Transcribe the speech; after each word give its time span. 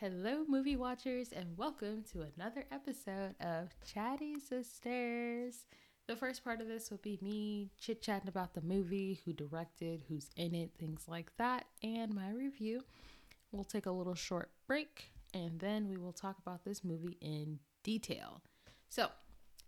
Hello, 0.00 0.44
movie 0.48 0.76
watchers, 0.76 1.30
and 1.30 1.58
welcome 1.58 2.02
to 2.10 2.22
another 2.22 2.64
episode 2.72 3.34
of 3.38 3.68
Chatty 3.84 4.40
Sisters. 4.40 5.66
The 6.06 6.16
first 6.16 6.42
part 6.42 6.62
of 6.62 6.68
this 6.68 6.90
will 6.90 7.02
be 7.02 7.18
me 7.20 7.68
chit 7.78 8.00
chatting 8.00 8.30
about 8.30 8.54
the 8.54 8.62
movie, 8.62 9.20
who 9.22 9.34
directed, 9.34 10.04
who's 10.08 10.30
in 10.36 10.54
it, 10.54 10.70
things 10.78 11.04
like 11.06 11.30
that, 11.36 11.66
and 11.82 12.14
my 12.14 12.30
review. 12.30 12.80
We'll 13.52 13.64
take 13.64 13.84
a 13.84 13.90
little 13.90 14.14
short 14.14 14.48
break 14.66 15.10
and 15.34 15.60
then 15.60 15.86
we 15.86 15.98
will 15.98 16.14
talk 16.14 16.38
about 16.38 16.64
this 16.64 16.82
movie 16.82 17.18
in 17.20 17.58
detail. 17.82 18.40
So, 18.88 19.08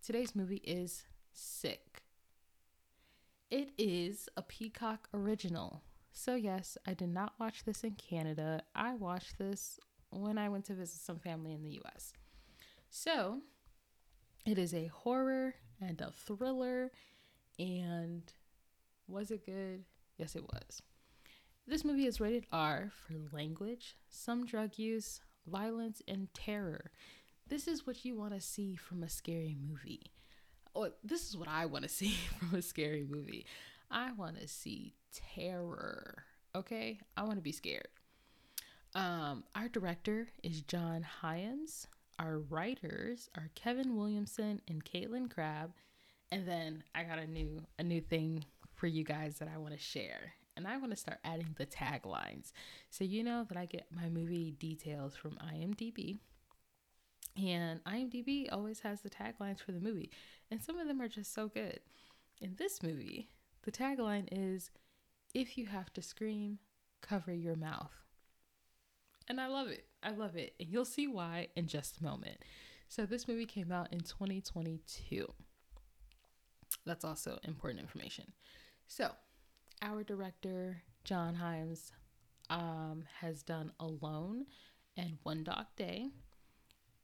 today's 0.03 0.35
movie 0.35 0.63
is 0.65 1.05
Sick. 1.35 2.05
It 3.51 3.73
is 3.77 4.31
a 4.35 4.41
Peacock 4.41 5.11
original. 5.13 5.83
So, 6.11 6.37
yes, 6.37 6.79
I 6.87 6.95
did 6.95 7.11
not 7.11 7.35
watch 7.39 7.65
this 7.65 7.85
in 7.85 7.97
Canada. 7.97 8.63
I 8.75 8.95
watched 8.95 9.37
this 9.37 9.79
when 10.13 10.39
I 10.39 10.49
went 10.49 10.67
to 10.67 10.75
visit 10.75 11.01
some 11.01 11.19
family 11.19 11.53
in 11.53 11.63
the 11.63 11.81
US. 11.85 12.13
So, 12.91 13.41
it 14.45 14.59
is 14.59 14.75
a 14.75 14.87
horror 14.89 15.55
and 15.81 16.01
a 16.01 16.11
thriller. 16.11 16.91
And 17.59 18.23
was 19.09 19.31
it 19.31 19.47
good? 19.47 19.85
Yes, 20.19 20.37
it 20.37 20.43
was. 20.43 20.83
This 21.67 21.85
movie 21.85 22.07
is 22.07 22.21
rated 22.21 22.47
R 22.53 22.91
for 22.93 23.15
language, 23.35 23.97
some 24.09 24.45
drug 24.45 24.79
use, 24.79 25.21
violence, 25.47 26.03
and 26.09 26.33
terror. 26.35 26.91
This 27.49 27.69
is 27.69 27.87
what 27.87 28.05
you 28.05 28.17
want 28.17 28.35
to 28.35 28.41
see 28.41 28.77
from 28.77 29.03
a 29.03 29.09
scary 29.09 29.57
movie. 29.61 30.13
Or 30.75 30.91
this 31.05 31.29
is 31.29 31.37
what 31.37 31.49
I 31.49 31.67
want 31.67 31.85
to 31.85 31.89
see 32.01 32.17
from 32.39 32.59
a 32.59 32.63
scary 32.63 33.07
movie. 33.09 33.47
I 33.91 34.13
want 34.13 34.41
to 34.41 34.49
see 34.49 34.95
terror. 35.13 36.25
Okay? 36.55 36.99
I 37.17 37.23
want 37.23 37.37
to 37.37 37.43
be 37.43 37.53
scared. 37.53 37.89
Um, 38.95 39.45
our 39.55 39.69
director 39.69 40.29
is 40.43 40.63
John 40.63 41.03
Hyams. 41.03 41.87
Our 42.19 42.39
writers 42.39 43.31
are 43.37 43.51
Kevin 43.55 43.97
Williamson 43.97 44.61
and 44.69 44.85
Katelyn 44.85 45.31
Crabb. 45.31 45.73
And 46.31 46.47
then 46.47 46.83
I 46.95 47.05
got 47.05 47.19
a 47.19 47.27
new 47.27 47.63
a 47.79 47.83
new 47.83 48.01
thing 48.01 48.45
for 48.75 48.87
you 48.87 49.05
guys 49.05 49.39
that 49.39 49.49
I 49.53 49.59
want 49.59 49.75
to 49.75 49.81
share. 49.81 50.35
And 50.57 50.69
I 50.69 50.77
want 50.77 50.91
to 50.91 50.97
start 50.97 51.19
adding 51.25 51.55
the 51.57 51.65
taglines. 51.65 52.53
So 52.91 53.05
you 53.05 53.23
know 53.23 53.45
that 53.45 53.57
I 53.57 53.65
get 53.65 53.87
my 53.91 54.09
movie 54.11 54.51
details 54.51 55.17
from 55.17 55.33
IMDb. 55.37 56.19
And 57.43 57.83
IMDb 57.85 58.53
always 58.53 58.81
has 58.81 59.01
the 59.01 59.09
taglines 59.09 59.61
for 59.61 59.73
the 59.73 59.81
movie. 59.81 60.11
And 60.51 60.63
some 60.63 60.79
of 60.79 60.87
them 60.87 61.01
are 61.01 61.09
just 61.09 61.33
so 61.33 61.49
good. 61.49 61.81
In 62.43 62.57
this 62.59 62.83
movie, 62.83 63.31
the 63.63 63.73
tagline 63.73 64.29
is 64.31 64.71
if 65.33 65.57
you 65.57 65.67
have 65.67 65.91
to 65.95 66.03
scream, 66.03 66.59
cover 67.01 67.33
your 67.33 67.57
mouth. 67.57 68.02
And 69.29 69.41
I 69.41 69.49
love 69.49 69.69
it. 69.69 69.87
I 70.03 70.11
love 70.11 70.37
it. 70.37 70.55
And 70.59 70.69
you'll 70.69 70.85
see 70.85 71.07
why 71.07 71.49
in 71.57 71.67
just 71.67 72.01
a 72.01 72.05
moment. 72.05 72.39
So, 72.89 73.07
this 73.07 73.27
movie 73.27 73.47
came 73.47 73.73
out 73.73 73.93
in 73.93 74.01
2022. 74.01 75.33
That's 76.85 77.05
also 77.05 77.39
important 77.45 77.81
information. 77.81 78.33
So, 78.87 79.13
our 79.81 80.03
director, 80.03 80.83
John 81.05 81.35
Hyams, 81.35 81.93
um, 82.51 83.05
has 83.21 83.43
done 83.43 83.73
Alone 83.81 84.47
and 84.97 85.17
One 85.23 85.43
Dog 85.43 85.67
Day. 85.77 86.09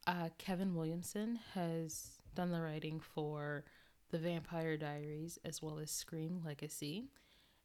Uh, 0.05 0.29
Kevin 0.37 0.75
Williamson 0.75 1.39
has 1.53 2.19
done 2.35 2.51
the 2.51 2.61
writing 2.61 2.99
for 2.99 3.65
The 4.11 4.19
Vampire 4.19 4.77
Diaries 4.77 5.39
as 5.43 5.61
well 5.61 5.79
as 5.79 5.91
Scream 5.91 6.41
Legacy. 6.45 7.09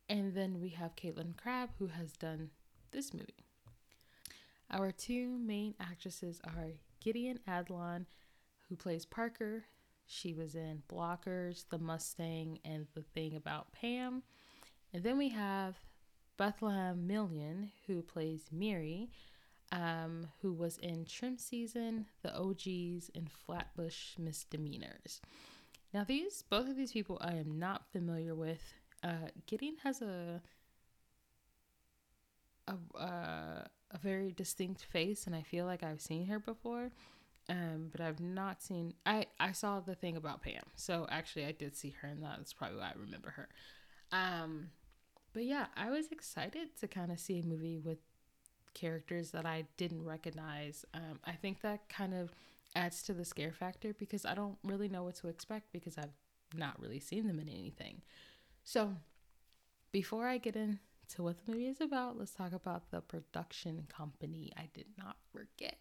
And 0.08 0.34
then 0.34 0.60
we 0.60 0.70
have 0.70 0.96
Katelyn 0.96 1.36
Crabb, 1.36 1.70
who 1.78 1.86
has 1.88 2.12
done 2.12 2.50
this 2.90 3.12
movie. 3.12 3.43
Our 4.70 4.90
two 4.92 5.38
main 5.38 5.74
actresses 5.80 6.40
are 6.44 6.72
Gideon 7.00 7.38
Adlon, 7.48 8.06
who 8.68 8.76
plays 8.76 9.04
Parker. 9.04 9.64
She 10.06 10.34
was 10.34 10.54
in 10.54 10.82
Blockers, 10.88 11.64
The 11.70 11.78
Mustang, 11.78 12.58
and 12.64 12.86
The 12.94 13.02
Thing 13.02 13.36
About 13.36 13.72
Pam. 13.72 14.22
And 14.92 15.02
then 15.02 15.18
we 15.18 15.28
have 15.30 15.76
Bethlehem 16.36 17.06
Million, 17.06 17.70
who 17.86 18.02
plays 18.02 18.46
Miri, 18.50 19.10
um, 19.72 20.26
who 20.40 20.52
was 20.52 20.78
in 20.78 21.04
Trim 21.04 21.38
Season, 21.38 22.06
The 22.22 22.34
OGs, 22.36 23.10
and 23.14 23.30
Flatbush 23.30 24.18
Misdemeanors. 24.18 25.20
Now, 25.92 26.04
these 26.04 26.42
both 26.42 26.68
of 26.68 26.76
these 26.76 26.92
people 26.92 27.18
I 27.20 27.34
am 27.34 27.58
not 27.58 27.86
familiar 27.92 28.34
with. 28.34 28.62
Uh, 29.02 29.28
Gideon 29.46 29.76
has 29.82 30.02
a 30.02 30.40
a 32.68 33.68
a 33.90 33.98
very 33.98 34.32
distinct 34.32 34.82
face, 34.82 35.26
and 35.26 35.34
I 35.34 35.42
feel 35.42 35.66
like 35.66 35.82
I've 35.82 36.00
seen 36.00 36.26
her 36.26 36.38
before. 36.38 36.90
Um, 37.48 37.88
but 37.92 38.00
I've 38.00 38.20
not 38.20 38.62
seen. 38.62 38.94
I 39.04 39.26
I 39.38 39.52
saw 39.52 39.80
the 39.80 39.94
thing 39.94 40.16
about 40.16 40.42
Pam, 40.42 40.64
so 40.76 41.06
actually 41.10 41.44
I 41.44 41.52
did 41.52 41.76
see 41.76 41.94
her, 42.00 42.08
and 42.08 42.22
that's 42.22 42.52
probably 42.52 42.78
why 42.78 42.92
I 42.94 42.98
remember 42.98 43.30
her. 43.30 43.48
Um, 44.12 44.68
but 45.32 45.44
yeah, 45.44 45.66
I 45.76 45.90
was 45.90 46.10
excited 46.10 46.76
to 46.80 46.88
kind 46.88 47.12
of 47.12 47.18
see 47.20 47.40
a 47.40 47.42
movie 47.42 47.78
with 47.78 47.98
characters 48.72 49.30
that 49.32 49.44
I 49.46 49.66
didn't 49.76 50.04
recognize. 50.04 50.84
Um, 50.94 51.20
I 51.24 51.32
think 51.32 51.60
that 51.60 51.88
kind 51.88 52.14
of 52.14 52.30
adds 52.74 53.02
to 53.04 53.12
the 53.12 53.24
scare 53.24 53.52
factor 53.52 53.94
because 53.98 54.24
I 54.24 54.34
don't 54.34 54.58
really 54.64 54.88
know 54.88 55.04
what 55.04 55.16
to 55.16 55.28
expect 55.28 55.72
because 55.72 55.98
I've 55.98 56.14
not 56.56 56.80
really 56.80 57.00
seen 57.00 57.26
them 57.26 57.38
in 57.38 57.48
anything. 57.48 58.02
So 58.64 58.94
before 59.92 60.26
I 60.26 60.38
get 60.38 60.56
in 60.56 60.78
to 61.10 61.22
what 61.22 61.36
the 61.38 61.52
movie 61.52 61.68
is 61.68 61.80
about, 61.80 62.18
let's 62.18 62.34
talk 62.34 62.52
about 62.52 62.90
the 62.90 63.00
production 63.00 63.86
company. 63.88 64.52
I 64.56 64.68
did 64.74 64.86
not 64.98 65.16
forget. 65.32 65.78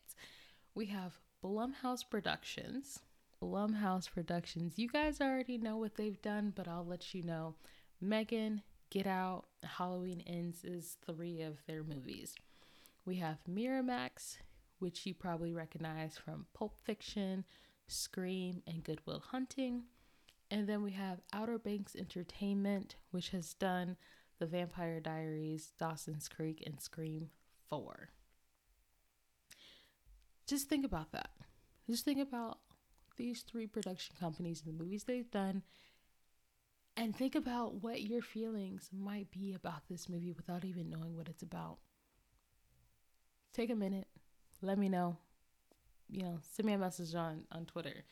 We 0.76 0.88
have 0.88 1.20
Blumhouse 1.44 2.04
Productions. 2.10 3.00
Blumhouse 3.42 4.10
Productions. 4.10 4.78
You 4.78 4.88
guys 4.88 5.20
already 5.22 5.58
know 5.58 5.78
what 5.78 5.96
they've 5.96 6.22
done, 6.22 6.54
but 6.56 6.68
I'll 6.68 6.86
let 6.86 7.14
you 7.14 7.24
know. 7.24 7.56
Megan, 8.00 8.62
Get 8.90 9.08
Out, 9.08 9.46
Halloween 9.64 10.22
Ends 10.26 10.64
is 10.64 10.98
three 11.06 11.42
of 11.42 11.58
their 11.68 11.84
movies. 11.84 12.36
We 13.06 13.16
have 13.18 13.38
Miramax, 13.50 14.38
which 14.80 15.06
you 15.06 15.14
probably 15.14 15.52
recognize 15.52 16.18
from 16.18 16.46
Pulp 16.54 16.80
Fiction, 16.84 17.44
Scream, 17.88 18.62
and 18.66 18.84
Goodwill 18.84 19.24
Hunting. 19.32 19.84
And 20.52 20.68
then 20.68 20.84
we 20.84 20.92
have 20.92 21.22
Outer 21.34 21.58
Banks 21.58 21.96
Entertainment, 21.96 22.96
which 23.12 23.30
has 23.30 23.54
done 23.56 23.98
the 24.44 24.58
Vampire 24.58 25.00
Diaries, 25.00 25.72
Dawson's 25.80 26.28
Creek, 26.28 26.62
and 26.66 26.82
Scream 26.82 27.30
4. 27.70 28.10
Just 30.46 30.68
think 30.68 30.84
about 30.84 31.14
that. 31.14 31.30
Just 31.90 32.04
think 32.04 32.20
about 32.20 32.58
these 33.16 33.44
three 33.44 33.68
production 33.68 34.18
companies 34.20 34.62
and 34.62 34.78
the 34.78 34.84
movies 34.84 35.06
they've 35.06 35.32
done, 35.32 35.64
and 36.98 37.16
think 37.16 37.36
about 37.36 37.76
what 37.76 38.02
your 38.02 38.22
feelings 38.22 38.90
might 38.92 39.32
be 39.32 39.54
about 39.54 39.88
this 39.90 40.10
movie 40.10 40.34
without 40.34 40.66
even 40.66 40.90
knowing 40.90 41.16
what 41.16 41.30
it's 41.30 41.44
about. 41.44 41.78
Take 43.54 43.70
a 43.70 43.76
minute, 43.76 44.10
let 44.62 44.78
me 44.78 44.90
know. 44.90 45.16
You 46.10 46.24
know, 46.24 46.40
send 46.52 46.68
me 46.68 46.74
a 46.74 46.78
message 46.78 47.16
on 47.16 47.44
on 47.50 47.66
Twitter, 47.66 48.04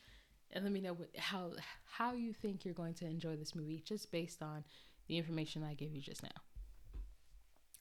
and 0.52 0.63
let 0.63 0.72
me 0.72 0.80
know 0.80 0.94
what, 0.94 1.09
how 1.18 1.52
how 1.84 2.13
you 2.13 2.31
think 2.31 2.63
you're 2.63 2.74
going 2.74 2.94
to 2.96 3.06
enjoy 3.06 3.36
this 3.36 3.53
movie, 3.53 3.84
just 3.86 4.13
based 4.13 4.42
on 4.42 4.63
the 5.12 5.18
information 5.18 5.62
I 5.62 5.74
gave 5.74 5.94
you 5.94 6.02
just 6.02 6.24
now. 6.24 6.30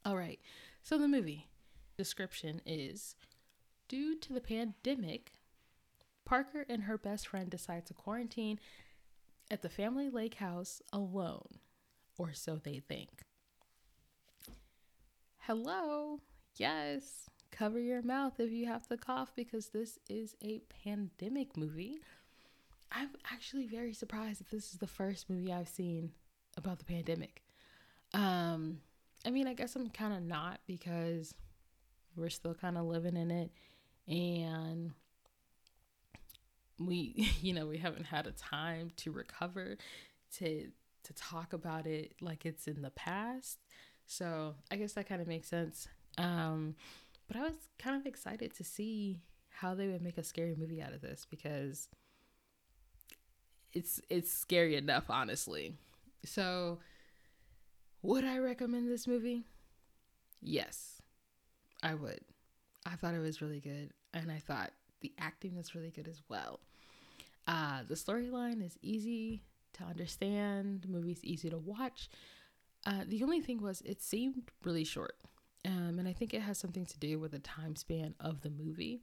All 0.04 0.16
right, 0.16 0.40
so 0.82 0.98
the 0.98 1.06
movie 1.06 1.46
description 1.96 2.60
is 2.66 3.14
due 3.88 4.18
to 4.18 4.32
the 4.32 4.40
pandemic, 4.40 5.34
Parker 6.24 6.66
and 6.68 6.82
her 6.82 6.98
best 6.98 7.28
friend 7.28 7.48
decide 7.48 7.86
to 7.86 7.94
quarantine 7.94 8.58
at 9.48 9.62
the 9.62 9.68
family 9.68 10.10
lake 10.10 10.34
house 10.34 10.82
alone, 10.92 11.60
or 12.18 12.32
so 12.32 12.56
they 12.56 12.80
think. 12.80 13.22
Hello, 15.38 16.18
yes, 16.56 17.30
cover 17.52 17.78
your 17.78 18.02
mouth 18.02 18.40
if 18.40 18.50
you 18.50 18.66
have 18.66 18.88
to 18.88 18.96
cough 18.96 19.30
because 19.36 19.68
this 19.68 20.00
is 20.08 20.34
a 20.42 20.62
pandemic 20.84 21.56
movie. 21.56 22.00
I'm 22.90 23.10
actually 23.32 23.66
very 23.66 23.92
surprised 23.92 24.40
that 24.40 24.50
this 24.50 24.72
is 24.72 24.80
the 24.80 24.88
first 24.88 25.30
movie 25.30 25.52
I've 25.52 25.68
seen 25.68 26.10
about 26.56 26.78
the 26.78 26.84
pandemic. 26.84 27.42
Um, 28.14 28.80
I 29.24 29.30
mean, 29.30 29.46
I 29.46 29.54
guess 29.54 29.76
I'm 29.76 29.88
kind 29.90 30.14
of 30.14 30.22
not 30.22 30.60
because 30.66 31.34
we're 32.16 32.30
still 32.30 32.54
kind 32.54 32.76
of 32.76 32.84
living 32.86 33.16
in 33.16 33.30
it 33.30 33.50
and 34.08 34.92
we 36.78 37.30
you 37.40 37.52
know 37.52 37.66
we 37.66 37.78
haven't 37.78 38.06
had 38.06 38.26
a 38.26 38.32
time 38.32 38.90
to 38.96 39.12
recover 39.12 39.76
to 40.38 40.68
to 41.02 41.12
talk 41.14 41.52
about 41.52 41.86
it 41.86 42.12
like 42.20 42.44
it's 42.44 42.66
in 42.66 42.82
the 42.82 42.90
past. 42.90 43.58
So 44.06 44.54
i 44.70 44.76
guess 44.76 44.94
that 44.94 45.08
kind 45.08 45.22
of 45.22 45.28
makes 45.28 45.48
sense. 45.48 45.88
Um 46.18 46.74
but 47.28 47.36
i 47.36 47.42
was 47.42 47.54
kind 47.78 47.96
of 47.96 48.06
excited 48.06 48.54
to 48.56 48.64
see 48.64 49.20
how 49.48 49.74
they 49.74 49.86
would 49.88 50.02
make 50.02 50.18
a 50.18 50.24
scary 50.24 50.54
movie 50.58 50.82
out 50.82 50.92
of 50.92 51.00
this 51.00 51.26
because 51.30 51.88
it's 53.72 54.00
it's 54.08 54.32
scary 54.32 54.74
enough 54.74 55.04
honestly 55.08 55.74
so, 56.24 56.78
would 58.02 58.24
I 58.24 58.38
recommend 58.38 58.90
this 58.90 59.06
movie? 59.06 59.44
Yes, 60.40 61.02
I 61.82 61.94
would. 61.94 62.20
I 62.86 62.96
thought 62.96 63.14
it 63.14 63.20
was 63.20 63.42
really 63.42 63.60
good, 63.60 63.92
and 64.14 64.30
I 64.30 64.38
thought 64.38 64.72
the 65.00 65.12
acting 65.18 65.56
was 65.56 65.74
really 65.74 65.90
good 65.90 66.08
as 66.08 66.22
well. 66.28 66.60
Uh, 67.46 67.80
the 67.88 67.94
storyline 67.94 68.64
is 68.64 68.78
easy 68.82 69.42
to 69.74 69.84
understand. 69.84 70.82
The 70.82 70.88
movie's 70.88 71.24
easy 71.24 71.50
to 71.50 71.58
watch. 71.58 72.08
Uh, 72.86 73.04
the 73.06 73.22
only 73.22 73.40
thing 73.40 73.60
was 73.62 73.82
it 73.82 74.00
seemed 74.00 74.50
really 74.64 74.84
short, 74.84 75.16
um, 75.66 75.98
and 75.98 76.08
I 76.08 76.12
think 76.12 76.32
it 76.32 76.42
has 76.42 76.58
something 76.58 76.86
to 76.86 76.98
do 76.98 77.18
with 77.18 77.32
the 77.32 77.38
time 77.38 77.76
span 77.76 78.14
of 78.20 78.40
the 78.40 78.50
movie. 78.50 79.02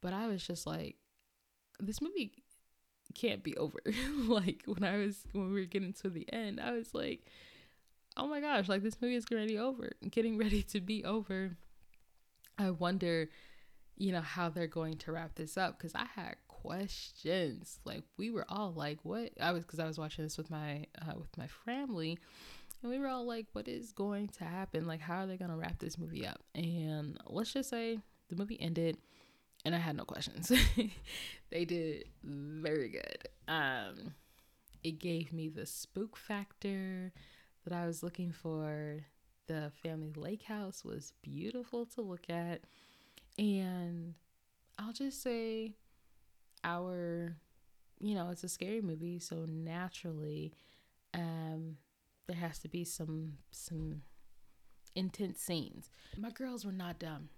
But 0.00 0.12
I 0.12 0.26
was 0.26 0.46
just 0.46 0.66
like, 0.66 0.96
this 1.80 2.00
movie 2.00 2.32
can't 3.14 3.42
be 3.42 3.56
over. 3.56 3.80
like 4.26 4.62
when 4.66 4.84
I 4.84 4.96
was 4.98 5.16
when 5.32 5.52
we 5.52 5.60
were 5.60 5.66
getting 5.66 5.92
to 5.94 6.10
the 6.10 6.30
end, 6.32 6.60
I 6.60 6.72
was 6.72 6.94
like, 6.94 7.20
oh 8.16 8.26
my 8.26 8.40
gosh, 8.40 8.68
like 8.68 8.82
this 8.82 9.00
movie 9.00 9.14
is 9.14 9.26
already 9.30 9.58
over, 9.58 9.92
getting 10.10 10.38
ready 10.38 10.62
to 10.64 10.80
be 10.80 11.04
over. 11.04 11.56
I 12.58 12.70
wonder, 12.70 13.30
you 13.96 14.12
know, 14.12 14.20
how 14.20 14.48
they're 14.48 14.66
going 14.66 14.96
to 14.98 15.12
wrap 15.12 15.36
this 15.36 15.56
up 15.56 15.78
because 15.78 15.94
I 15.94 16.06
had 16.14 16.36
questions. 16.48 17.78
Like 17.84 18.02
we 18.16 18.30
were 18.30 18.44
all 18.48 18.72
like, 18.72 18.98
"What?" 19.04 19.32
I 19.40 19.52
was 19.52 19.64
because 19.64 19.78
I 19.78 19.86
was 19.86 19.98
watching 19.98 20.24
this 20.24 20.36
with 20.36 20.50
my 20.50 20.86
uh, 21.00 21.14
with 21.16 21.36
my 21.38 21.46
family, 21.64 22.18
and 22.82 22.90
we 22.90 22.98
were 22.98 23.08
all 23.08 23.26
like, 23.26 23.46
"What 23.52 23.68
is 23.68 23.92
going 23.92 24.28
to 24.38 24.44
happen? 24.44 24.86
Like, 24.86 25.00
how 25.00 25.22
are 25.22 25.26
they 25.26 25.36
going 25.36 25.50
to 25.50 25.56
wrap 25.56 25.78
this 25.78 25.98
movie 25.98 26.26
up?" 26.26 26.40
And 26.54 27.18
let's 27.26 27.52
just 27.52 27.70
say 27.70 28.00
the 28.28 28.36
movie 28.36 28.60
ended, 28.60 28.98
and 29.68 29.76
I 29.76 29.80
had 29.80 29.98
no 29.98 30.04
questions. 30.04 30.50
they 31.50 31.66
did 31.66 32.04
very 32.24 32.88
good. 32.88 33.28
Um, 33.46 34.14
it 34.82 34.98
gave 34.98 35.30
me 35.30 35.50
the 35.50 35.66
spook 35.66 36.16
factor 36.16 37.12
that 37.64 37.74
I 37.74 37.86
was 37.86 38.02
looking 38.02 38.32
for. 38.32 39.04
The 39.46 39.70
family 39.82 40.12
lake 40.16 40.44
house 40.44 40.86
was 40.86 41.12
beautiful 41.20 41.84
to 41.84 42.00
look 42.00 42.30
at. 42.30 42.62
And 43.36 44.14
I'll 44.78 44.94
just 44.94 45.22
say, 45.22 45.74
our, 46.64 47.36
you 48.00 48.14
know, 48.14 48.30
it's 48.30 48.44
a 48.44 48.48
scary 48.48 48.80
movie, 48.80 49.18
so 49.18 49.44
naturally, 49.46 50.54
um, 51.12 51.76
there 52.26 52.38
has 52.38 52.58
to 52.60 52.68
be 52.68 52.84
some 52.84 53.34
some 53.50 54.00
intense 54.94 55.42
scenes. 55.42 55.90
My 56.16 56.30
girls 56.30 56.64
were 56.64 56.72
not 56.72 56.98
dumb. 56.98 57.28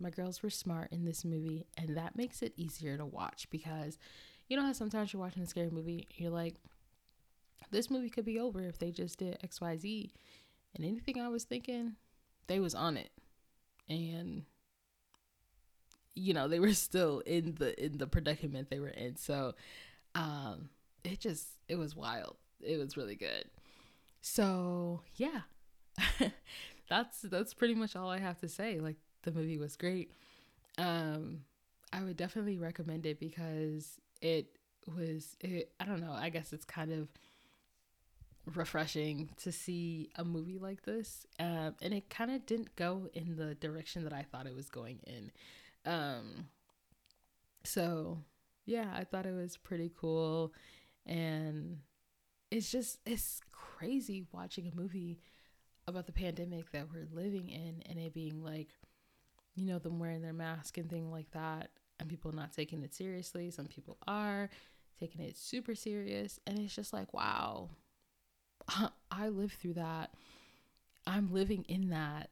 My 0.00 0.10
girls 0.10 0.42
were 0.42 0.50
smart 0.50 0.92
in 0.92 1.04
this 1.04 1.24
movie, 1.24 1.66
and 1.76 1.96
that 1.96 2.16
makes 2.16 2.42
it 2.42 2.52
easier 2.56 2.96
to 2.96 3.04
watch 3.04 3.48
because 3.50 3.98
you 4.48 4.56
know 4.56 4.64
how 4.64 4.72
sometimes 4.72 5.12
you're 5.12 5.22
watching 5.22 5.42
a 5.42 5.46
scary 5.46 5.70
movie, 5.70 6.08
you're 6.16 6.30
like, 6.30 6.54
this 7.70 7.90
movie 7.90 8.08
could 8.08 8.24
be 8.24 8.38
over 8.38 8.62
if 8.62 8.78
they 8.78 8.90
just 8.90 9.18
did 9.18 9.38
XYZ. 9.44 10.10
And 10.74 10.84
anything 10.84 11.20
I 11.20 11.28
was 11.28 11.44
thinking, 11.44 11.96
they 12.46 12.60
was 12.60 12.74
on 12.74 12.96
it. 12.96 13.10
And 13.88 14.44
you 16.14 16.34
know, 16.34 16.48
they 16.48 16.60
were 16.60 16.72
still 16.74 17.20
in 17.20 17.54
the 17.58 17.82
in 17.82 17.98
the 17.98 18.06
predicament 18.06 18.70
they 18.70 18.80
were 18.80 18.88
in. 18.88 19.16
So 19.16 19.54
um 20.14 20.70
it 21.04 21.20
just 21.20 21.46
it 21.68 21.76
was 21.76 21.94
wild. 21.94 22.36
It 22.60 22.78
was 22.78 22.96
really 22.96 23.16
good. 23.16 23.44
So, 24.20 25.02
yeah. 25.16 25.42
that's 26.88 27.22
that's 27.22 27.54
pretty 27.54 27.74
much 27.74 27.96
all 27.96 28.10
I 28.10 28.18
have 28.18 28.38
to 28.40 28.48
say. 28.48 28.80
Like 28.80 28.96
the 29.32 29.40
movie 29.40 29.58
was 29.58 29.76
great. 29.76 30.12
Um 30.76 31.40
I 31.92 32.02
would 32.02 32.16
definitely 32.16 32.58
recommend 32.58 33.06
it 33.06 33.18
because 33.18 33.98
it 34.20 34.58
was 34.96 35.36
it 35.40 35.72
I 35.80 35.84
don't 35.84 36.00
know, 36.00 36.12
I 36.12 36.30
guess 36.30 36.52
it's 36.52 36.64
kind 36.64 36.92
of 36.92 37.08
refreshing 38.54 39.30
to 39.36 39.52
see 39.52 40.10
a 40.16 40.24
movie 40.24 40.58
like 40.58 40.82
this. 40.82 41.26
Um, 41.38 41.74
and 41.82 41.92
it 41.94 42.10
kind 42.10 42.30
of 42.30 42.46
didn't 42.46 42.76
go 42.76 43.08
in 43.12 43.36
the 43.36 43.54
direction 43.54 44.04
that 44.04 44.12
I 44.12 44.22
thought 44.22 44.46
it 44.46 44.54
was 44.54 44.70
going 44.70 45.00
in. 45.06 45.30
Um, 45.84 46.48
so, 47.64 48.18
yeah, 48.66 48.86
I 48.94 49.04
thought 49.04 49.26
it 49.26 49.34
was 49.34 49.56
pretty 49.56 49.90
cool. 49.98 50.52
And 51.06 51.78
it's 52.50 52.70
just, 52.70 52.98
it's 53.06 53.40
crazy 53.52 54.24
watching 54.32 54.66
a 54.66 54.76
movie 54.76 55.20
about 55.86 56.06
the 56.06 56.12
pandemic 56.12 56.70
that 56.72 56.88
we're 56.92 57.08
living 57.12 57.48
in 57.48 57.82
and 57.88 57.98
it 57.98 58.12
being 58.14 58.42
like, 58.42 58.68
you 59.58 59.66
know, 59.66 59.78
them 59.78 59.98
wearing 59.98 60.22
their 60.22 60.32
mask 60.32 60.78
and 60.78 60.88
thing 60.88 61.10
like 61.10 61.30
that, 61.32 61.70
and 62.00 62.08
people 62.08 62.32
not 62.32 62.52
taking 62.52 62.82
it 62.82 62.94
seriously. 62.94 63.50
Some 63.50 63.66
people 63.66 63.98
are 64.06 64.50
taking 64.98 65.22
it 65.22 65.36
super 65.36 65.74
serious. 65.74 66.40
And 66.46 66.58
it's 66.58 66.74
just 66.74 66.92
like, 66.92 67.12
wow, 67.12 67.70
I 69.10 69.28
lived 69.28 69.54
through 69.54 69.74
that. 69.74 70.14
I'm 71.06 71.32
living 71.32 71.64
in 71.68 71.90
that. 71.90 72.30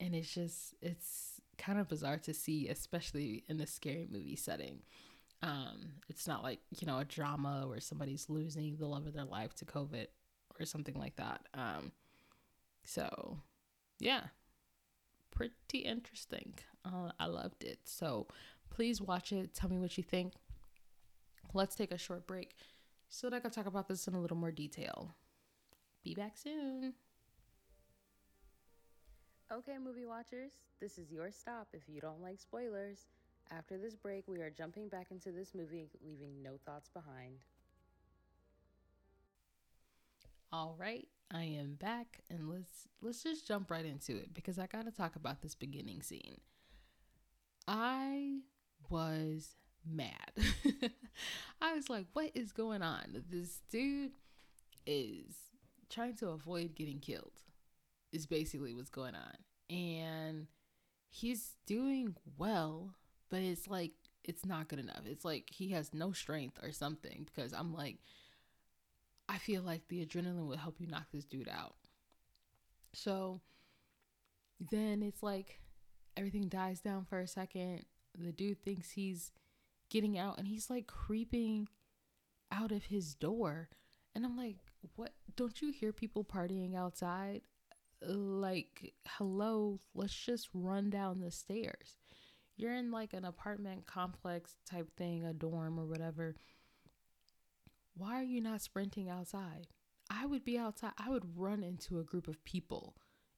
And 0.00 0.14
it's 0.14 0.32
just, 0.32 0.74
it's 0.82 1.40
kind 1.58 1.78
of 1.78 1.88
bizarre 1.88 2.18
to 2.18 2.34
see, 2.34 2.68
especially 2.68 3.44
in 3.48 3.60
a 3.60 3.66
scary 3.66 4.08
movie 4.10 4.36
setting. 4.36 4.80
Um, 5.42 5.92
it's 6.08 6.26
not 6.26 6.42
like, 6.42 6.60
you 6.78 6.86
know, 6.86 6.98
a 6.98 7.04
drama 7.04 7.66
where 7.66 7.80
somebody's 7.80 8.28
losing 8.28 8.76
the 8.76 8.86
love 8.86 9.06
of 9.06 9.14
their 9.14 9.24
life 9.24 9.54
to 9.56 9.64
COVID 9.64 10.06
or 10.58 10.66
something 10.66 10.94
like 10.94 11.16
that. 11.16 11.42
Um, 11.54 11.92
so, 12.84 13.38
yeah, 13.98 14.22
pretty 15.30 15.78
interesting. 15.78 16.54
Uh, 16.84 17.12
I 17.18 17.26
loved 17.26 17.64
it. 17.64 17.80
So, 17.84 18.26
please 18.70 19.00
watch 19.00 19.32
it. 19.32 19.54
Tell 19.54 19.70
me 19.70 19.78
what 19.78 19.96
you 19.96 20.02
think. 20.02 20.34
Let's 21.54 21.74
take 21.74 21.92
a 21.92 21.98
short 21.98 22.26
break 22.26 22.54
so 23.08 23.30
that 23.30 23.36
I 23.36 23.40
can 23.40 23.50
talk 23.50 23.66
about 23.66 23.88
this 23.88 24.06
in 24.08 24.14
a 24.14 24.20
little 24.20 24.36
more 24.36 24.50
detail. 24.50 25.14
Be 26.04 26.14
back 26.14 26.36
soon. 26.36 26.94
Okay, 29.52 29.78
movie 29.78 30.04
watchers, 30.04 30.52
this 30.80 30.98
is 30.98 31.12
your 31.12 31.30
stop 31.30 31.68
if 31.72 31.82
you 31.88 32.00
don't 32.00 32.20
like 32.20 32.40
spoilers. 32.40 33.06
After 33.52 33.78
this 33.78 33.94
break, 33.94 34.24
we 34.26 34.40
are 34.40 34.50
jumping 34.50 34.88
back 34.88 35.12
into 35.12 35.30
this 35.30 35.54
movie, 35.54 35.88
leaving 36.04 36.42
no 36.42 36.58
thoughts 36.66 36.88
behind. 36.88 37.38
All 40.52 40.74
right, 40.76 41.06
I 41.32 41.42
am 41.44 41.74
back 41.74 42.20
and 42.30 42.48
let's 42.48 42.88
let's 43.02 43.22
just 43.22 43.46
jump 43.46 43.70
right 43.70 43.84
into 43.84 44.16
it 44.16 44.32
because 44.32 44.58
I 44.58 44.66
got 44.66 44.84
to 44.84 44.90
talk 44.90 45.16
about 45.16 45.42
this 45.42 45.54
beginning 45.54 46.02
scene. 46.02 46.40
I 47.66 48.38
was 48.88 49.56
mad. 49.84 50.32
I 51.60 51.74
was 51.74 51.90
like, 51.90 52.06
what 52.12 52.30
is 52.34 52.52
going 52.52 52.82
on? 52.82 53.24
This 53.28 53.60
dude 53.70 54.12
is 54.86 55.34
trying 55.90 56.14
to 56.16 56.28
avoid 56.28 56.74
getting 56.74 57.00
killed 57.00 57.42
is 58.12 58.26
basically 58.26 58.72
what's 58.72 58.90
going 58.90 59.14
on 59.14 59.76
and 59.76 60.46
he's 61.10 61.52
doing 61.66 62.14
well 62.38 62.94
but 63.30 63.40
it's 63.40 63.66
like 63.66 63.92
it's 64.24 64.44
not 64.44 64.68
good 64.68 64.78
enough 64.78 65.02
it's 65.06 65.24
like 65.24 65.48
he 65.50 65.70
has 65.70 65.92
no 65.92 66.12
strength 66.12 66.58
or 66.62 66.72
something 66.72 67.26
because 67.26 67.52
i'm 67.52 67.72
like 67.74 67.98
i 69.28 69.38
feel 69.38 69.62
like 69.62 69.86
the 69.88 70.04
adrenaline 70.04 70.46
would 70.46 70.58
help 70.58 70.80
you 70.80 70.86
knock 70.86 71.06
this 71.12 71.24
dude 71.24 71.48
out 71.48 71.74
so 72.92 73.40
then 74.70 75.02
it's 75.02 75.22
like 75.22 75.60
everything 76.16 76.48
dies 76.48 76.80
down 76.80 77.04
for 77.04 77.20
a 77.20 77.26
second 77.26 77.84
the 78.18 78.32
dude 78.32 78.62
thinks 78.64 78.92
he's 78.92 79.32
getting 79.90 80.18
out 80.18 80.38
and 80.38 80.48
he's 80.48 80.70
like 80.70 80.86
creeping 80.86 81.68
out 82.50 82.72
of 82.72 82.84
his 82.84 83.14
door 83.14 83.68
and 84.14 84.24
i'm 84.24 84.36
like 84.36 84.56
what 84.94 85.12
don't 85.36 85.60
you 85.60 85.72
hear 85.72 85.92
people 85.92 86.24
partying 86.24 86.76
outside? 86.76 87.42
Like, 88.02 88.94
hello, 89.06 89.80
let's 89.94 90.14
just 90.14 90.48
run 90.54 90.90
down 90.90 91.20
the 91.20 91.30
stairs. 91.30 91.96
You're 92.56 92.74
in 92.74 92.90
like 92.90 93.12
an 93.12 93.24
apartment 93.24 93.86
complex 93.86 94.56
type 94.70 94.88
thing, 94.96 95.24
a 95.24 95.32
dorm 95.32 95.78
or 95.78 95.86
whatever. 95.86 96.36
Why 97.96 98.20
are 98.20 98.24
you 98.24 98.42
not 98.42 98.60
sprinting 98.60 99.08
outside? 99.08 99.68
I 100.10 100.26
would 100.26 100.44
be 100.44 100.58
outside. 100.58 100.92
I 100.98 101.08
would 101.08 101.38
run 101.38 101.62
into 101.62 101.98
a 101.98 102.04
group 102.04 102.28
of 102.28 102.44
people 102.44 102.94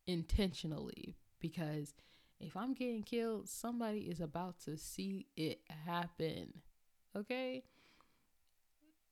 intentionally 0.06 1.16
because 1.38 1.94
if 2.40 2.56
I'm 2.56 2.74
getting 2.74 3.04
killed, 3.04 3.48
somebody 3.48 4.00
is 4.00 4.20
about 4.20 4.60
to 4.64 4.76
see 4.76 5.26
it 5.36 5.60
happen. 5.86 6.62
Okay? 7.16 7.62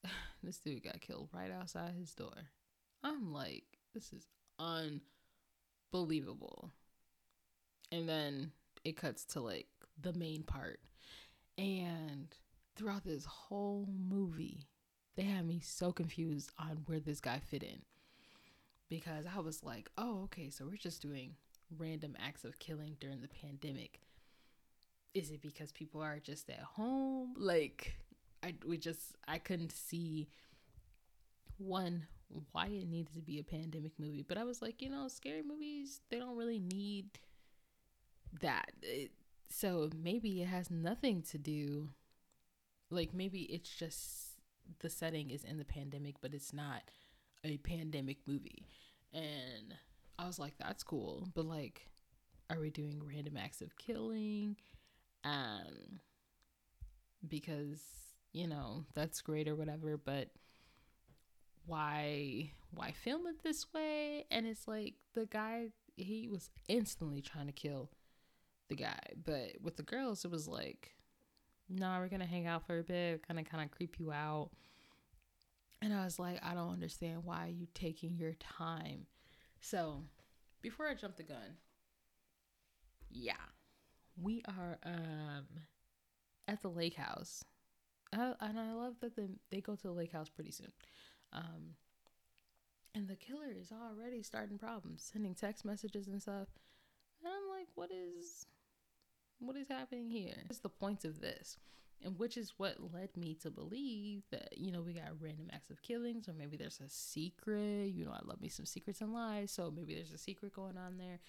this 0.43 0.59
dude 0.59 0.83
got 0.83 1.01
killed 1.01 1.29
right 1.33 1.53
outside 1.53 1.95
his 1.97 2.13
door. 2.13 2.51
I'm 3.05 3.33
like, 3.33 3.65
this 3.95 4.13
is 4.13 4.27
unbelievable. 5.93 6.73
And 7.93 8.09
then 8.09 8.51
it 8.85 8.97
cuts 8.97 9.25
to 9.27 9.41
like 9.41 9.69
the 10.01 10.13
main 10.13 10.43
part. 10.43 10.81
And 11.57 12.29
throughout 12.75 13.05
this 13.05 13.25
whole 13.25 13.89
movie, 13.89 14.67
they 15.17 15.25
had 15.25 15.47
me 15.47 15.61
so 15.61 15.93
confused 15.93 16.51
on 16.59 16.83
where 16.87 17.01
this 17.01 17.21
guy 17.21 17.39
fit 17.39 17.63
in. 17.63 17.83
Because 18.89 19.25
I 19.35 19.41
was 19.41 19.65
like, 19.65 19.91
oh, 19.99 20.23
okay, 20.25 20.51
so 20.51 20.65
we're 20.65 20.77
just 20.77 21.03
doing 21.03 21.35
random 21.77 22.17
acts 22.25 22.45
of 22.45 22.59
killing 22.59 22.97
during 23.01 23.21
the 23.21 23.29
pandemic. 23.29 24.01
Is 25.15 25.31
it 25.31 25.43
because 25.43 25.73
people 25.73 26.03
are 26.03 26.21
just 26.21 26.49
at 26.51 26.61
home? 26.61 27.35
Like, 27.37 27.97
I 28.43 28.55
we 28.65 28.79
just 28.79 29.17
I 29.27 29.39
couldn't 29.39 29.73
see 29.73 30.29
one 31.59 32.07
why 32.53 32.67
it 32.67 32.89
needed 32.89 33.15
to 33.15 33.23
be 33.23 33.39
a 33.39 33.45
pandemic 33.45 33.93
movie, 33.99 34.25
but 34.27 34.39
I 34.39 34.45
was 34.45 34.61
like, 34.61 34.83
you 34.83 34.91
know, 34.91 35.09
scary 35.09 35.43
movies 35.43 36.01
they 36.11 36.19
don't 36.19 36.37
really 36.37 36.61
need 36.61 37.19
that. 38.41 38.73
It, 38.83 39.13
so 39.49 39.91
maybe 39.97 40.43
it 40.43 40.49
has 40.49 40.71
nothing 40.71 41.23
to 41.31 41.39
do 41.39 41.89
like 42.91 43.15
maybe 43.15 43.43
it's 43.43 43.71
just 43.71 44.26
the 44.81 44.91
setting 44.91 45.31
is 45.31 45.45
in 45.45 45.59
the 45.59 45.65
pandemic 45.65 46.17
but 46.21 46.35
it's 46.35 46.53
not 46.53 46.83
a 47.45 47.57
pandemic 47.59 48.19
movie. 48.27 48.67
And 49.13 49.75
i 50.19 50.27
was 50.27 50.39
like 50.39 50.55
that's 50.59 50.83
cool. 50.83 51.29
But 51.35 51.47
like 51.47 51.89
are 52.51 52.61
we 52.61 52.71
doing 52.71 53.03
random 53.05 53.37
acts 53.37 53.61
of 53.61 53.77
killing? 53.77 54.57
Um 55.25 56.01
because 57.27 57.81
you 58.33 58.47
know 58.47 58.85
that's 58.95 59.23
great 59.23 59.49
or 59.49 59.57
whatever 59.57 59.97
but 59.97 60.29
why 61.67 62.51
why 62.73 62.93
film 62.93 63.27
it 63.27 63.43
this 63.43 63.73
way? 63.73 64.27
And 64.31 64.47
it's 64.47 64.69
like 64.69 64.95
the 65.15 65.27
guy 65.27 65.69
he 65.97 66.29
was 66.29 66.51
instantly 66.69 67.23
trying 67.23 67.47
to 67.47 67.53
kill 67.53 67.91
the 68.69 68.77
guy. 68.77 69.01
But 69.25 69.57
with 69.63 69.77
the 69.77 69.83
girls 69.83 70.25
it 70.25 70.31
was 70.31 70.47
like 70.47 70.96
nah, 71.69 71.99
we're 71.99 72.09
gonna 72.09 72.27
hang 72.27 72.47
out 72.47 72.67
for 72.67 72.79
a 72.79 72.83
bit 72.83 73.27
kind 73.27 73.39
of 73.41 73.47
kind 73.47 73.65
of 73.65 73.71
creep 73.71 73.99
you 73.99 74.13
out. 74.13 74.51
And 75.83 75.93
i 75.93 76.05
was 76.05 76.19
like 76.19 76.41
i 76.43 76.55
don't 76.55 76.73
understand 76.73 77.23
why 77.25 77.53
you 77.55 77.67
taking 77.75 78.17
your 78.17 78.35
time. 78.35 79.07
So 79.61 80.03
before 80.63 80.89
i 80.89 80.95
jump 80.95 81.17
the 81.17 81.23
gun 81.23 81.59
yeah 83.11 83.35
we 84.21 84.43
are 84.49 84.79
um 84.85 85.47
at 86.49 86.63
the 86.63 86.69
lake 86.69 86.97
house. 86.97 87.45
I, 88.13 88.35
and 88.41 88.59
i 88.59 88.73
love 88.73 88.95
that 89.01 89.17
the, 89.17 89.29
they 89.51 89.61
go 89.61 89.75
to 89.77 89.83
the 89.83 89.93
lake 89.93 90.13
house 90.13 90.29
pretty 90.29 90.53
soon. 90.53 90.73
Um, 91.33 91.75
and 92.95 93.09
the 93.09 93.17
killer 93.17 93.53
is 93.55 93.73
already 93.73 94.23
starting 94.23 94.57
problems, 94.59 95.11
sending 95.13 95.35
text 95.35 95.65
messages 95.65 96.09
and 96.09 96.23
stuff. 96.23 96.49
And 97.21 97.29
I'm 97.29 97.59
like, 97.59 97.69
what 97.75 97.91
is 97.91 98.47
what 99.39 99.57
is 99.57 99.69
happening 99.69 100.11
here? 100.11 100.37
What's 100.47 100.61
the 100.61 100.69
point 100.69 101.05
of 101.05 101.21
this? 101.21 101.59
And 102.05 102.19
which 102.19 102.37
is 102.37 102.53
what 102.59 102.77
led 102.93 103.17
me 103.17 103.35
to 103.43 103.51
believe 103.51 104.23
that, 104.31 104.59
you 104.59 104.71
know, 104.71 104.83
we 104.83 104.93
got 104.93 105.21
random 105.21 105.49
acts 105.53 105.71
of 105.71 105.81
killings, 105.83 106.29
or 106.29 106.35
maybe 106.35 106.57
there's 106.57 106.81
a 106.81 106.89
secret. 106.89 107.87
You 107.87 108.05
know, 108.05 108.13
I 108.13 108.21
love 108.25 108.41
me 108.41 108.49
some 108.49 108.67
secrets 108.67 109.01
and 109.01 109.15
lies. 109.15 109.51
So 109.51 109.73
maybe 109.75 109.95
there's 109.95 110.13
a 110.13 110.19
secret 110.19 110.53
going 110.53 110.77
on 110.77 110.99
there 110.99 111.21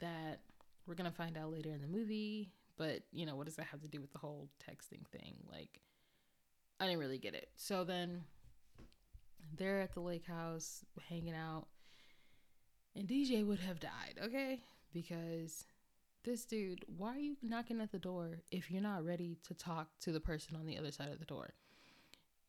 that 0.00 0.40
we're 0.86 0.94
going 0.94 1.10
to 1.10 1.16
find 1.16 1.36
out 1.36 1.52
later 1.52 1.72
in 1.72 1.82
the 1.82 1.88
movie. 1.88 2.52
But, 2.76 3.02
you 3.12 3.26
know, 3.26 3.36
what 3.36 3.46
does 3.46 3.56
that 3.56 3.66
have 3.66 3.82
to 3.82 3.88
do 3.88 4.00
with 4.00 4.12
the 4.12 4.18
whole 4.18 4.48
texting 4.66 5.06
thing? 5.12 5.34
Like, 5.50 5.80
I 6.80 6.86
didn't 6.86 7.00
really 7.00 7.18
get 7.18 7.34
it. 7.34 7.50
So 7.56 7.84
then 7.84 8.22
they're 9.56 9.80
at 9.80 9.94
the 9.94 10.00
lake 10.00 10.26
house 10.26 10.84
hanging 11.08 11.34
out. 11.34 11.66
And 12.96 13.06
DJ 13.06 13.44
would 13.44 13.60
have 13.60 13.78
died, 13.78 14.18
okay? 14.22 14.60
Because 14.92 15.64
this 16.24 16.44
dude, 16.44 16.84
why 16.86 17.14
are 17.14 17.18
you 17.18 17.36
knocking 17.42 17.80
at 17.80 17.92
the 17.92 17.98
door 17.98 18.40
if 18.50 18.70
you're 18.70 18.82
not 18.82 19.04
ready 19.04 19.38
to 19.46 19.54
talk 19.54 19.88
to 20.00 20.12
the 20.12 20.20
person 20.20 20.56
on 20.56 20.66
the 20.66 20.78
other 20.78 20.90
side 20.90 21.10
of 21.10 21.18
the 21.18 21.24
door? 21.24 21.54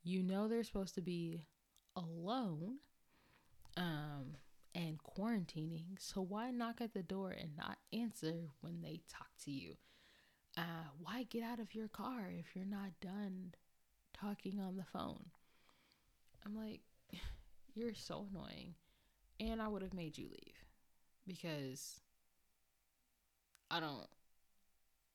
You 0.03 0.24
know 0.24 0.48
they're 0.48 0.63
supposed 0.63 0.96
to 0.96 1.01
be 1.01 1.41
alone 1.96 2.77
um 3.77 4.38
and 4.74 5.00
quarantining. 5.03 5.98
So 6.00 6.22
why 6.22 6.51
knock 6.51 6.82
at 6.82 6.94
the 6.94 7.03
door 7.03 7.32
and 7.32 7.55
not 7.58 7.77
answer 7.94 8.50
when 8.62 8.82
they 8.82 9.01
talk 9.10 9.29
to 9.46 9.51
you? 9.51 9.75
Uh 10.58 10.88
why 11.00 11.24
get 11.24 11.44
out 11.44 11.60
of 11.60 11.75
your 11.75 11.88
car 11.88 12.32
if 12.38 12.55
you're 12.55 12.65
not 12.65 12.91
done 13.01 13.53
talking 14.13 14.60
on 14.60 14.77
the 14.77 14.86
phone? 14.86 15.25
I'm 16.46 16.55
like, 16.55 16.82
you're 17.74 17.94
so 17.94 18.27
annoying. 18.32 18.75
And 19.39 19.62
I 19.62 19.67
would 19.67 19.82
have 19.82 19.94
made 19.94 20.17
you 20.17 20.27
leave 20.29 20.63
because 21.27 22.00
I 23.69 23.79
don't 23.79 24.07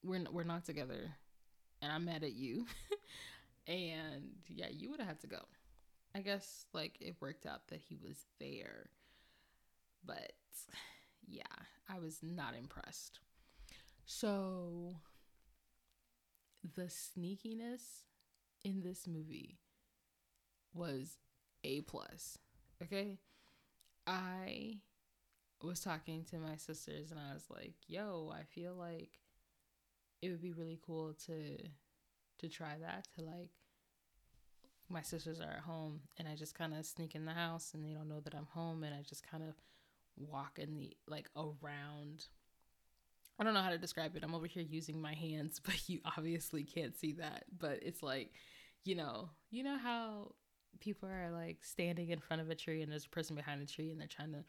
we're 0.03 0.25
we're 0.31 0.45
not 0.45 0.65
together 0.65 1.11
and 1.83 1.93
I'm 1.93 2.05
mad 2.05 2.23
at 2.23 2.33
you. 2.33 2.67
and 3.67 4.31
yeah, 4.49 4.69
you 4.71 4.91
would 4.91 5.01
have 5.01 5.09
had 5.09 5.21
to 5.21 5.27
go. 5.27 5.41
I 6.15 6.21
guess 6.21 6.67
like 6.73 6.97
it 7.01 7.17
worked 7.21 7.47
out 7.47 7.69
that 7.69 7.81
he 7.81 7.97
was 8.03 8.25
there. 8.39 8.91
But 10.05 10.33
yeah, 11.27 11.43
I 11.89 11.99
was 11.99 12.19
not 12.23 12.55
impressed. 12.59 13.21
So 14.05 14.97
the 16.75 16.91
sneakiness 16.91 18.03
in 18.65 18.83
this 18.83 19.07
movie 19.07 19.59
was 20.75 21.19
a 21.65 21.83
plus. 21.83 22.39
Okay. 22.83 23.19
I 24.07 24.79
was 25.63 25.81
talking 25.81 26.25
to 26.31 26.39
my 26.39 26.57
sisters 26.57 27.11
and 27.11 27.21
I 27.21 27.35
was 27.35 27.45
like, 27.51 27.75
yo, 27.87 28.33
I 28.35 28.45
feel 28.45 28.75
like 28.75 29.19
it 30.23 30.31
would 30.31 30.43
be 30.43 30.53
really 30.53 30.79
cool 30.85 31.15
to 31.27 31.59
to 32.39 32.49
try 32.49 32.77
that 32.81 33.07
to 33.15 33.25
like 33.25 33.51
my 34.89 35.03
sisters 35.03 35.41
are 35.41 35.53
at 35.53 35.61
home 35.61 36.01
and 36.19 36.27
I 36.27 36.35
just 36.35 36.55
kind 36.55 36.75
of 36.75 36.85
sneak 36.85 37.15
in 37.15 37.25
the 37.25 37.33
house 37.33 37.73
and 37.75 37.85
they 37.85 37.93
don't 37.93 38.09
know 38.09 38.21
that 38.21 38.35
I'm 38.35 38.49
home 38.51 38.83
and 38.83 38.95
I 38.95 39.03
just 39.03 39.29
kind 39.31 39.45
of 39.45 39.55
walk 40.17 40.59
in 40.59 40.75
the 40.75 40.97
like 41.07 41.31
around 41.37 42.27
I 43.39 43.45
don't 43.45 43.55
know 43.55 43.63
how 43.63 43.71
to 43.71 43.79
describe 43.79 44.15
it. 44.17 44.23
I'm 44.23 44.35
over 44.35 44.47
here 44.47 44.63
using 44.69 45.01
my 45.01 45.15
hands, 45.15 45.61
but 45.65 45.89
you 45.89 46.01
obviously 46.05 46.63
can't 46.63 46.95
see 46.95 47.13
that. 47.15 47.45
But 47.59 47.79
it's 47.83 48.03
like, 48.03 48.33
you 48.85 48.95
know, 48.95 49.31
you 49.51 49.63
know 49.63 49.79
how 49.79 50.35
people 50.79 51.09
are 51.09 51.31
like 51.31 51.59
standing 51.63 52.11
in 52.11 52.19
front 52.19 52.43
of 52.43 52.51
a 52.51 52.55
tree 52.55 52.83
and 52.83 52.93
there's 52.93 53.07
a 53.07 53.09
person 53.09 53.37
behind 53.37 53.61
the 53.63 53.67
tree 53.67 53.91
and 53.91 54.01
they're 54.01 54.07
trying 54.07 54.33
to 54.33 54.45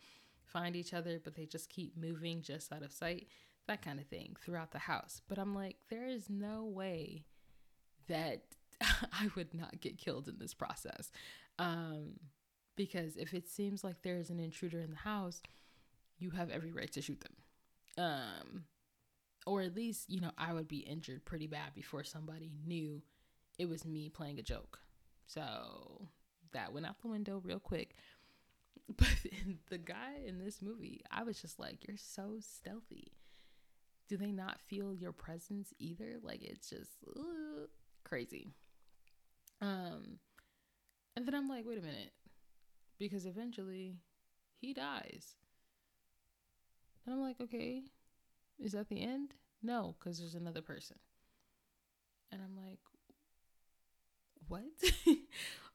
find 0.52 0.76
each 0.76 0.94
other, 0.94 1.20
but 1.24 1.36
they 1.36 1.46
just 1.46 1.70
keep 1.70 1.98
moving 1.98 2.42
just 2.42 2.72
out 2.72 2.84
of 2.84 2.92
sight. 2.92 3.28
That 3.68 3.82
kind 3.82 4.00
of 4.00 4.08
thing 4.08 4.36
throughout 4.44 4.72
the 4.72 4.80
house. 4.80 5.22
But 5.28 5.38
I'm 5.38 5.56
like, 5.56 5.78
there 5.90 6.06
is 6.06 6.30
no 6.30 6.66
way 6.66 7.26
that 8.08 8.44
I 8.82 9.30
would 9.36 9.54
not 9.54 9.82
get 9.82 9.98
killed 9.98 10.28
in 10.28 10.38
this 10.40 10.54
process. 10.54 11.12
Um, 11.60 12.20
because 12.76 13.18
if 13.18 13.34
it 13.34 13.48
seems 13.48 13.84
like 13.84 14.02
there 14.02 14.18
is 14.18 14.30
an 14.30 14.40
intruder 14.40 14.80
in 14.80 14.92
the 14.92 14.98
house, 14.98 15.42
you 16.18 16.32
have 16.32 16.50
every 16.50 16.72
right 16.72 16.92
to 16.94 17.02
shoot 17.02 17.22
them. 17.22 17.34
Um, 17.98 18.64
or 19.46 19.62
at 19.62 19.76
least, 19.76 20.10
you 20.10 20.22
know, 20.22 20.32
I 20.38 20.54
would 20.54 20.68
be 20.68 20.78
injured 20.78 21.26
pretty 21.26 21.48
bad 21.48 21.74
before 21.74 22.04
somebody 22.04 22.52
knew 22.66 23.02
it 23.58 23.68
was 23.68 23.86
me 23.86 24.10
playing 24.10 24.40
a 24.40 24.44
joke. 24.44 24.80
So 25.28 26.08
that 26.54 26.74
went 26.74 26.86
out 26.86 27.02
the 27.02 27.08
window 27.08 27.42
real 27.44 27.60
quick. 27.60 27.96
But 28.98 29.08
the 29.70 29.78
guy 29.78 30.16
in 30.26 30.38
this 30.38 30.62
movie, 30.62 31.02
I 31.10 31.24
was 31.24 31.42
just 31.42 31.60
like, 31.60 31.88
you're 31.88 31.98
so 31.98 32.38
stealthy. 32.40 33.14
Do 34.10 34.18
they 34.18 34.32
not 34.32 34.60
feel 34.60 34.94
your 34.94 35.14
presence 35.14 35.74
either? 35.80 36.18
Like 36.22 36.42
it's 36.44 36.70
just 36.70 36.92
uh, 37.16 37.68
crazy. 38.04 38.54
Um, 39.62 40.20
and 41.16 41.26
then 41.26 41.36
I'm 41.36 41.48
like, 41.48 41.66
wait 41.66 41.78
a 41.78 41.82
minute, 41.82 42.12
because 43.00 43.26
eventually 43.26 43.96
he 44.60 44.74
dies. 44.74 45.36
And 47.06 47.16
I'm 47.16 47.22
like, 47.22 47.40
okay, 47.42 47.84
is 48.60 48.74
that 48.74 48.90
the 48.90 49.02
end? 49.02 49.34
No, 49.64 49.96
because 50.00 50.20
there's 50.20 50.36
another 50.36 50.62
person. 50.62 50.98
And 52.32 52.42
I'm 52.42 52.56
like, 52.56 52.80
what? 54.52 54.64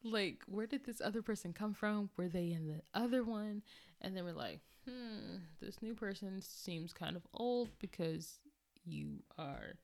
like, 0.04 0.42
where 0.47 0.66
did 0.66 0.85
this 0.85 1.00
other 1.00 1.23
person 1.23 1.52
come 1.54 1.73
from? 1.73 2.11
Were 2.16 2.28
they 2.28 2.52
in 2.52 2.68
the 2.68 2.83
other 2.99 3.25
one? 3.25 3.62
And 4.02 4.14
then 4.14 4.25
we're 4.25 4.33
like, 4.33 4.61
hmm, 4.85 5.37
this 5.61 5.80
new 5.80 5.95
person 5.95 6.42
seems 6.42 6.92
kind 6.92 7.16
of 7.16 7.26
old 7.33 7.71
because 7.78 8.38
you 8.85 9.23
are 9.38 9.76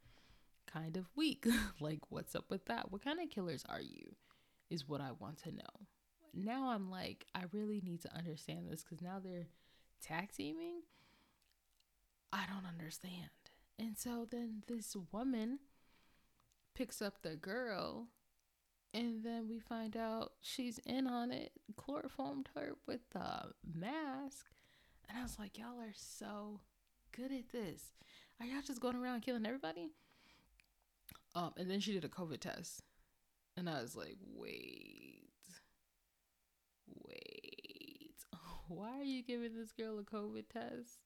kind 0.71 0.99
of 0.99 1.07
weak. 1.17 1.47
like, 1.81 2.01
what's 2.11 2.35
up 2.35 2.51
with 2.51 2.67
that? 2.67 2.93
What 2.93 3.03
kind 3.03 3.19
of 3.19 3.31
killers 3.31 3.65
are 3.69 3.81
you? 3.81 4.15
Is 4.69 4.87
what 4.87 5.01
I 5.01 5.13
want 5.19 5.39
to 5.45 5.53
know. 5.53 5.87
Now 6.35 6.69
I'm 6.69 6.91
like, 6.91 7.27
I 7.35 7.45
really 7.53 7.81
need 7.83 8.03
to 8.03 8.15
understand 8.17 8.67
this 8.71 8.83
because 8.83 9.03
now 9.03 9.21
they're 9.23 9.49
tag 10.03 10.33
teaming. 10.37 10.83
I 12.31 12.45
don't 12.47 12.67
understand. 12.71 13.31
And 13.79 13.97
so 13.97 14.27
then 14.31 14.63
this 14.67 14.95
woman 15.13 15.61
picks 16.75 17.03
up 17.03 17.23
the 17.23 17.37
girl 17.37 18.09
and 18.95 19.25
then 19.25 19.49
we 19.49 19.59
find 19.59 19.97
out 19.97 20.33
she's 20.43 20.79
in 20.85 21.07
on 21.07 21.31
it, 21.31 21.53
chloroformed 21.77 22.49
her 22.55 22.75
with 22.87 23.01
the 23.13 23.53
mask. 23.75 24.47
And 25.09 25.19
I 25.19 25.23
was 25.23 25.39
like, 25.39 25.59
y'all 25.59 25.81
are 25.81 25.95
so 25.95 26.61
good 27.17 27.33
at 27.33 27.51
this. 27.51 27.83
Are 28.39 28.47
y'all 28.47 28.63
just 28.67 28.81
going 28.81 28.97
around 28.97 29.23
killing 29.23 29.47
everybody? 29.47 29.91
Um, 31.35 31.53
and 31.57 31.71
then 31.71 31.81
she 31.81 31.93
did 31.93 32.05
a 32.05 32.09
COVID 32.09 32.41
test. 32.41 32.83
And 33.57 33.69
I 33.69 33.81
was 33.81 33.97
like, 33.97 34.17
wait, 34.35 35.31
wait. 36.87 38.17
Why 38.69 38.99
are 38.99 39.05
you 39.05 39.23
giving 39.23 39.55
this 39.55 39.73
girl 39.73 39.99
a 39.99 40.03
COVID 40.03 40.45
test? 40.53 40.99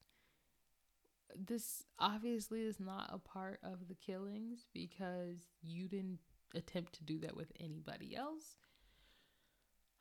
This 1.37 1.85
obviously 1.99 2.63
is 2.63 2.81
not 2.81 3.11
a 3.13 3.19
part 3.19 3.61
of 3.63 3.89
the 3.89 3.95
killings 3.95 4.67
because 4.73 5.39
you 5.63 5.89
didn't 5.89 6.19
attempt 6.55 6.95
to 6.95 7.05
do 7.05 7.19
that 7.21 7.37
with 7.37 7.53
anybody 7.61 8.15
else. 8.17 8.57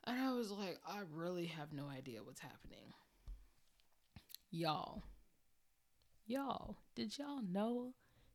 And 0.05 0.19
I 0.19 0.33
was 0.33 0.51
like, 0.51 0.79
I 0.87 1.01
really 1.11 1.47
have 1.47 1.73
no 1.73 1.87
idea 1.87 2.23
what's 2.23 2.39
happening. 2.41 2.93
Y'all, 4.51 5.03
y'all, 6.25 6.77
did 6.95 7.17
y'all 7.17 7.41
know 7.41 7.93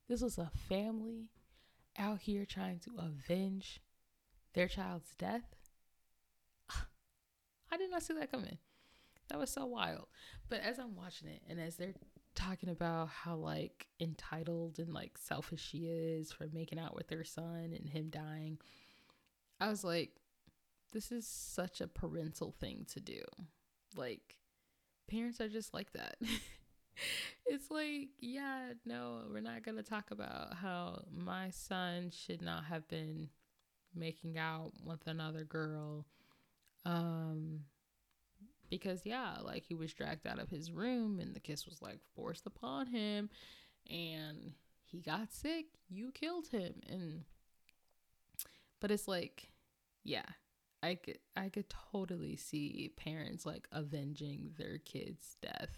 This 0.08 0.20
was 0.20 0.38
a 0.38 0.50
family 0.68 1.30
out 1.96 2.20
here 2.20 2.44
trying 2.44 2.80
to 2.80 2.90
avenge 2.98 3.80
their 4.54 4.66
child's 4.66 5.14
death. 5.16 5.54
I 7.70 7.76
did 7.76 7.90
not 7.90 8.02
see 8.02 8.14
that 8.14 8.32
coming. 8.32 8.58
That 9.28 9.38
was 9.38 9.50
so 9.50 9.64
wild. 9.66 10.08
But 10.48 10.60
as 10.60 10.78
I'm 10.78 10.96
watching 10.96 11.28
it 11.28 11.42
and 11.48 11.60
as 11.60 11.76
they're 11.76 11.94
talking 12.40 12.68
about 12.68 13.08
how 13.08 13.36
like 13.36 13.86
entitled 14.00 14.78
and 14.78 14.92
like 14.92 15.18
selfish 15.18 15.62
she 15.62 15.86
is 15.86 16.32
for 16.32 16.48
making 16.52 16.78
out 16.78 16.94
with 16.94 17.10
her 17.10 17.24
son 17.24 17.74
and 17.76 17.88
him 17.88 18.08
dying, 18.08 18.58
I 19.60 19.68
was 19.68 19.84
like, 19.84 20.10
this 20.92 21.12
is 21.12 21.26
such 21.26 21.80
a 21.80 21.86
parental 21.86 22.52
thing 22.52 22.86
to 22.92 23.00
do. 23.00 23.20
Like, 23.94 24.36
parents 25.08 25.40
are 25.40 25.48
just 25.48 25.74
like 25.74 25.92
that. 25.92 26.16
it's 27.46 27.70
like, 27.70 28.08
yeah, 28.18 28.72
no, 28.84 29.22
we're 29.30 29.40
not 29.40 29.62
going 29.62 29.76
to 29.76 29.82
talk 29.82 30.10
about 30.10 30.54
how 30.54 31.04
my 31.12 31.50
son 31.50 32.10
should 32.10 32.42
not 32.42 32.64
have 32.64 32.88
been 32.88 33.28
making 33.94 34.38
out 34.38 34.72
with 34.84 35.06
another 35.06 35.44
girl. 35.44 36.06
Um, 36.84 37.60
because, 38.70 39.02
yeah, 39.04 39.36
like 39.42 39.64
he 39.64 39.74
was 39.74 39.92
dragged 39.92 40.26
out 40.26 40.38
of 40.38 40.48
his 40.48 40.70
room 40.70 41.18
and 41.20 41.34
the 41.34 41.40
kiss 41.40 41.66
was 41.66 41.82
like 41.82 41.98
forced 42.14 42.46
upon 42.46 42.86
him 42.86 43.28
and 43.88 44.52
he 44.84 45.00
got 45.00 45.32
sick. 45.32 45.66
You 45.88 46.10
killed 46.12 46.48
him. 46.48 46.74
And, 46.88 47.24
but 48.80 48.90
it's 48.90 49.08
like, 49.08 49.52
yeah, 50.04 50.24
I 50.82 50.94
could 50.94 51.18
I 51.36 51.48
could 51.48 51.66
totally 51.92 52.36
see 52.36 52.92
parents 52.96 53.44
like 53.44 53.68
avenging 53.72 54.52
their 54.56 54.78
kids' 54.78 55.36
death 55.42 55.76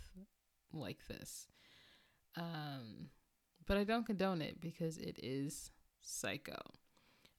like 0.72 1.06
this. 1.08 1.48
Um 2.36 3.08
but 3.66 3.76
I 3.76 3.84
don't 3.84 4.06
condone 4.06 4.42
it 4.42 4.60
because 4.60 4.98
it 4.98 5.18
is 5.22 5.70
psycho. 6.02 6.60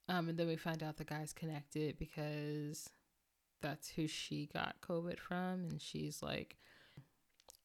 Um 0.09 0.29
and 0.29 0.37
then 0.37 0.47
we 0.47 0.57
find 0.57 0.83
out 0.83 0.97
the 0.97 1.05
guy's 1.05 1.33
connected 1.33 1.97
because 1.97 2.89
that's 3.63 3.89
who 3.89 4.07
she 4.07 4.49
got 4.53 4.75
COVID 4.81 5.17
from 5.19 5.65
and 5.69 5.81
she's 5.81 6.21
like 6.21 6.57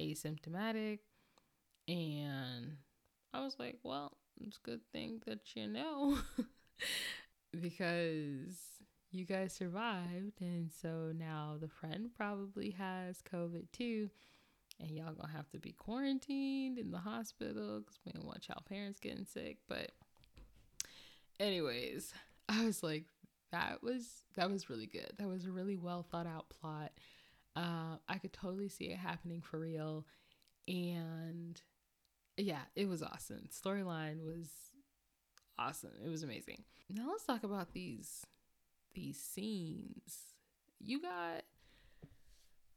asymptomatic. 0.00 1.00
And 1.86 2.76
I 3.34 3.40
was 3.40 3.56
like, 3.58 3.78
well, 3.82 4.16
it's 4.46 4.56
a 4.56 4.66
good 4.66 4.80
thing 4.92 5.20
that 5.26 5.54
you 5.54 5.66
know. 5.68 6.18
Because 7.58 8.58
you 9.10 9.24
guys 9.24 9.54
survived 9.54 10.40
and 10.42 10.70
so 10.70 11.12
now 11.18 11.56
the 11.58 11.66
friend 11.66 12.10
probably 12.14 12.70
has 12.72 13.22
covid 13.22 13.64
too. 13.72 14.10
And 14.78 14.90
y'all 14.90 15.14
gonna 15.14 15.32
have 15.32 15.48
to 15.52 15.58
be 15.58 15.72
quarantined 15.72 16.78
in 16.78 16.90
the 16.90 16.98
hospital 16.98 17.80
because 17.80 17.98
we 18.04 18.12
don't 18.12 18.26
want 18.26 18.46
y'all 18.48 18.62
parents 18.68 19.00
getting 19.00 19.24
sick. 19.24 19.56
But 19.66 19.92
anyways 21.40 22.12
i 22.48 22.64
was 22.64 22.82
like 22.82 23.04
that 23.52 23.82
was 23.82 24.24
that 24.36 24.50
was 24.50 24.70
really 24.70 24.86
good. 24.86 25.12
That 25.18 25.28
was 25.28 25.46
a 25.46 25.50
really 25.50 25.76
well 25.76 26.06
thought 26.10 26.26
out 26.26 26.48
plot. 26.48 26.92
Uh, 27.56 27.96
i 28.08 28.18
could 28.18 28.32
totally 28.32 28.68
see 28.68 28.84
it 28.84 28.98
happening 28.98 29.40
for 29.40 29.58
real. 29.58 30.06
And 30.66 31.60
yeah 32.36 32.62
it 32.76 32.88
was 32.88 33.02
awesome. 33.02 33.48
Storyline 33.50 34.24
was 34.24 34.48
awesome. 35.58 35.92
It 36.04 36.08
was 36.08 36.22
amazing. 36.22 36.62
Now 36.90 37.08
let's 37.10 37.24
talk 37.24 37.44
about 37.44 37.72
these 37.72 38.24
these 38.94 39.18
scenes. 39.18 40.34
You 40.80 41.00
got, 41.00 41.42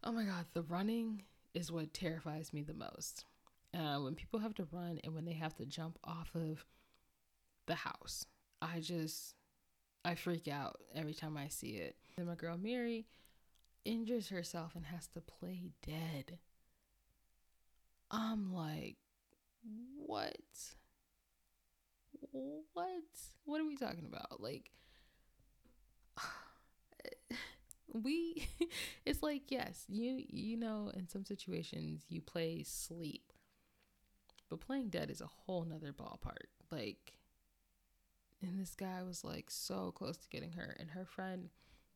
oh 0.03 0.11
my 0.11 0.23
God, 0.23 0.45
the 0.53 0.63
running 0.63 1.23
is 1.53 1.71
what 1.71 1.93
terrifies 1.93 2.53
me 2.53 2.63
the 2.63 2.73
most. 2.73 3.25
Uh, 3.73 3.99
when 3.99 4.15
people 4.15 4.39
have 4.39 4.53
to 4.55 4.67
run 4.71 4.99
and 5.03 5.13
when 5.13 5.25
they 5.25 5.33
have 5.33 5.55
to 5.55 5.65
jump 5.65 5.97
off 6.03 6.31
of 6.35 6.65
the 7.67 7.75
house, 7.75 8.25
I 8.61 8.79
just, 8.79 9.35
I 10.03 10.15
freak 10.15 10.47
out 10.47 10.79
every 10.95 11.13
time 11.13 11.37
I 11.37 11.47
see 11.47 11.77
it. 11.77 11.95
Then 12.15 12.25
my 12.27 12.35
girl 12.35 12.57
Mary 12.57 13.05
injures 13.85 14.29
herself 14.29 14.75
and 14.75 14.85
has 14.85 15.07
to 15.07 15.21
play 15.21 15.71
dead. 15.85 16.39
I'm 18.09 18.53
like, 18.53 18.97
what? 19.95 20.35
What? 22.73 22.91
What 23.45 23.61
are 23.61 23.65
we 23.65 23.75
talking 23.75 24.05
about? 24.05 24.41
Like, 24.41 24.71
we 27.93 28.47
it's 29.05 29.21
like 29.21 29.43
yes 29.49 29.85
you 29.87 30.23
you 30.27 30.57
know 30.57 30.91
in 30.95 31.07
some 31.07 31.25
situations 31.25 32.03
you 32.09 32.21
play 32.21 32.63
sleep 32.63 33.33
but 34.49 34.59
playing 34.61 34.89
dead 34.89 35.09
is 35.09 35.21
a 35.21 35.29
whole 35.45 35.63
nother 35.63 35.93
ballpark 35.93 36.47
like 36.71 37.13
and 38.41 38.59
this 38.59 38.75
guy 38.75 39.03
was 39.03 39.23
like 39.23 39.49
so 39.49 39.91
close 39.91 40.17
to 40.17 40.29
getting 40.29 40.53
her 40.53 40.75
and 40.79 40.89
her 40.91 41.05
friend 41.05 41.49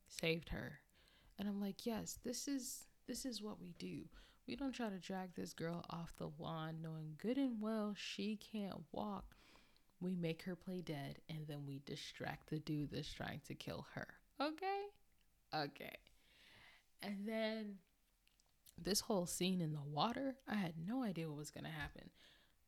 saved 0.07 0.49
her. 0.49 0.79
And 1.37 1.47
i'm 1.47 1.59
like 1.59 1.85
yes 1.85 2.19
this 2.23 2.47
is 2.47 2.85
this 3.07 3.25
is 3.25 3.41
what 3.41 3.61
we 3.61 3.73
do. 3.77 4.03
We 4.47 4.55
don't 4.55 4.73
try 4.73 4.89
to 4.89 4.99
drag 4.99 5.33
this 5.33 5.53
girl 5.53 5.83
off 5.89 6.13
the 6.17 6.29
lawn 6.39 6.77
knowing 6.81 7.15
good 7.17 7.37
and 7.37 7.61
well 7.61 7.93
she 7.95 8.37
can't 8.37 8.83
walk. 8.91 9.35
We 9.99 10.15
make 10.15 10.43
her 10.43 10.55
play 10.55 10.81
dead 10.81 11.19
and 11.29 11.47
then 11.47 11.65
we 11.65 11.81
distract 11.85 12.49
the 12.49 12.59
dude 12.59 12.91
that's 12.91 13.11
trying 13.13 13.41
to 13.47 13.55
kill 13.55 13.87
her. 13.93 14.07
Okay? 14.41 14.85
Okay. 15.53 15.95
And 17.01 17.27
then 17.27 17.75
this 18.81 19.01
whole 19.01 19.25
scene 19.25 19.61
in 19.61 19.73
the 19.73 19.81
water, 19.81 20.35
I 20.47 20.55
had 20.55 20.73
no 20.85 21.03
idea 21.03 21.27
what 21.27 21.37
was 21.37 21.51
to 21.51 21.71
happen. 21.71 22.09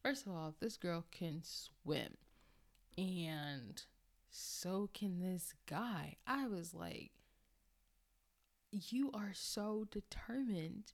First 0.04 0.26
of 0.26 0.34
all, 0.34 0.56
this 0.60 0.78
girl 0.78 1.06
can 1.12 1.42
swim, 1.44 2.16
so 4.62 4.90
can 4.94 5.20
this 5.20 5.54
guy. 5.68 6.16
I 6.26 6.48
was 6.48 6.74
like, 6.74 7.12
you 8.72 9.12
are 9.14 9.32
so 9.34 9.88
determined 9.92 10.94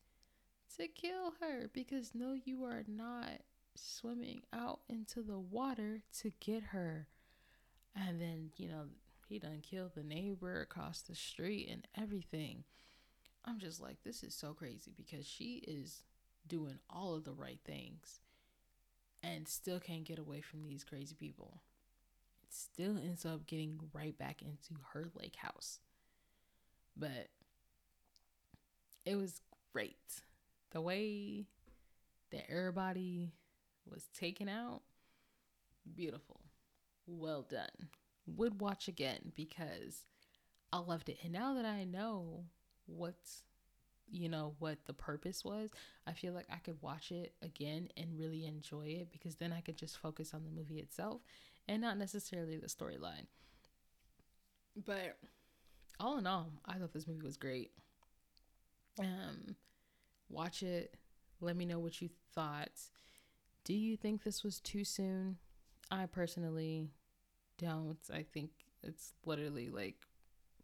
to 0.77 0.87
kill 0.87 1.33
her 1.39 1.69
because 1.73 2.13
no, 2.13 2.33
you 2.33 2.63
are 2.65 2.83
not 2.87 3.41
swimming 3.75 4.41
out 4.53 4.81
into 4.89 5.21
the 5.21 5.39
water 5.39 6.01
to 6.19 6.31
get 6.39 6.63
her. 6.63 7.07
And 7.95 8.19
then, 8.19 8.51
you 8.57 8.67
know, 8.67 8.85
he 9.27 9.39
done 9.39 9.61
killed 9.61 9.91
the 9.95 10.03
neighbor 10.03 10.61
across 10.61 11.01
the 11.01 11.15
street 11.15 11.69
and 11.71 11.87
everything. 11.97 12.63
I'm 13.45 13.59
just 13.59 13.81
like, 13.81 13.97
this 14.03 14.23
is 14.23 14.33
so 14.35 14.53
crazy 14.53 14.91
because 14.95 15.25
she 15.25 15.63
is 15.67 16.03
doing 16.47 16.79
all 16.89 17.15
of 17.15 17.23
the 17.23 17.33
right 17.33 17.59
things 17.65 18.19
and 19.21 19.47
still 19.47 19.79
can't 19.79 20.03
get 20.03 20.19
away 20.19 20.41
from 20.41 20.63
these 20.63 20.83
crazy 20.83 21.15
people. 21.15 21.61
Still 22.55 22.97
ends 22.97 23.25
up 23.25 23.47
getting 23.47 23.79
right 23.93 24.15
back 24.15 24.43
into 24.43 24.79
her 24.93 25.09
lake 25.19 25.37
house. 25.37 25.79
But 26.95 27.29
it 29.05 29.15
was 29.15 29.41
great. 29.71 29.97
The 30.71 30.81
way 30.81 31.45
that 32.31 32.49
everybody 32.51 33.33
was 33.89 34.07
taken 34.17 34.47
out, 34.47 34.81
beautiful. 35.95 36.41
Well 37.07 37.41
done 37.41 37.89
would 38.27 38.61
watch 38.61 38.87
again 38.87 39.31
because 39.35 40.05
I 40.71 40.77
loved 40.77 41.09
it. 41.09 41.17
And 41.23 41.33
now 41.33 41.55
that 41.55 41.65
I 41.65 41.83
know 41.85 42.45
what's 42.85 43.43
you 44.11 44.29
know 44.29 44.53
what 44.59 44.77
the 44.85 44.93
purpose 44.93 45.43
was, 45.43 45.71
I 46.05 46.13
feel 46.13 46.33
like 46.33 46.45
I 46.51 46.57
could 46.57 46.79
watch 46.81 47.11
it 47.11 47.33
again 47.41 47.89
and 47.97 48.19
really 48.19 48.45
enjoy 48.45 48.87
it 48.99 49.11
because 49.11 49.35
then 49.35 49.51
I 49.51 49.61
could 49.61 49.77
just 49.77 49.97
focus 49.97 50.33
on 50.35 50.43
the 50.43 50.51
movie 50.51 50.79
itself 50.79 51.21
and 51.67 51.81
not 51.81 51.97
necessarily 51.97 52.57
the 52.57 52.67
storyline. 52.67 53.27
But 54.85 55.17
all 55.99 56.17
in 56.17 56.27
all, 56.27 56.51
I 56.65 56.73
thought 56.73 56.93
this 56.93 57.07
movie 57.07 57.25
was 57.25 57.37
great. 57.37 57.71
Um 58.99 59.55
watch 60.29 60.63
it, 60.63 60.95
let 61.41 61.55
me 61.55 61.65
know 61.65 61.79
what 61.79 62.01
you 62.01 62.09
thought. 62.33 62.71
Do 63.63 63.73
you 63.73 63.95
think 63.95 64.23
this 64.23 64.43
was 64.43 64.59
too 64.59 64.83
soon? 64.83 65.37
I 65.91 66.05
personally 66.05 66.89
don't. 67.57 67.99
I 68.11 68.23
think 68.23 68.51
it's 68.81 69.13
literally 69.25 69.69
like 69.69 69.95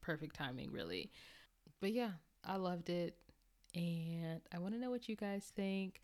perfect 0.01 0.35
timing, 0.35 0.71
really. 0.71 1.11
But 1.79 1.93
yeah, 1.93 2.11
I 2.43 2.57
loved 2.57 2.89
it. 2.89 3.15
And 3.75 4.41
I 4.53 4.59
want 4.59 4.73
to 4.73 4.79
know 4.79 4.89
what 4.89 5.07
you 5.07 5.15
guys 5.15 5.51
think. 5.55 6.01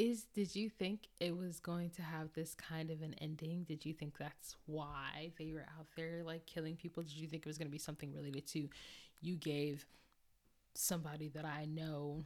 Is 0.00 0.24
did 0.32 0.56
you 0.56 0.70
think 0.70 1.08
it 1.20 1.36
was 1.36 1.60
going 1.60 1.90
to 1.90 2.00
have 2.00 2.32
this 2.32 2.54
kind 2.54 2.90
of 2.90 3.02
an 3.02 3.14
ending? 3.20 3.64
Did 3.64 3.84
you 3.84 3.92
think 3.92 4.16
that's 4.16 4.56
why 4.64 5.30
they 5.38 5.52
were 5.52 5.66
out 5.78 5.88
there 5.94 6.22
like 6.24 6.46
killing 6.46 6.74
people? 6.74 7.02
Did 7.02 7.18
you 7.18 7.28
think 7.28 7.44
it 7.44 7.46
was 7.46 7.58
going 7.58 7.66
to 7.66 7.70
be 7.70 7.76
something 7.76 8.10
related 8.14 8.46
to 8.46 8.70
you 9.20 9.36
gave 9.36 9.84
somebody 10.72 11.28
that 11.34 11.44
I 11.44 11.66
know 11.66 12.24